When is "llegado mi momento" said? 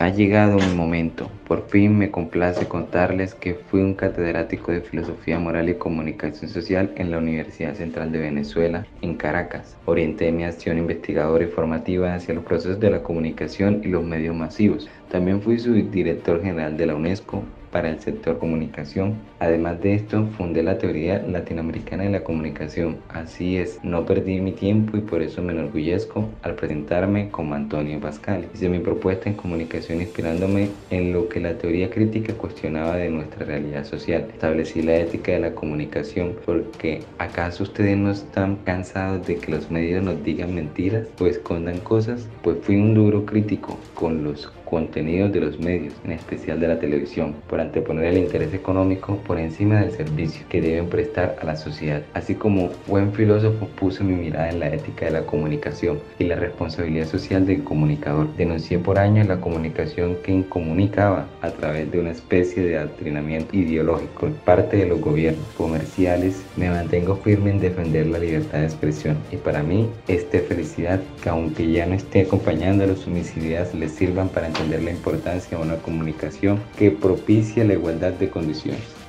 0.08-1.30